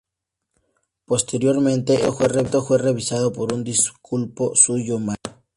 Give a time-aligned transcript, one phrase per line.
[1.05, 5.19] Posteriormente el concepto fue revisado por un discípulo suyo, Max.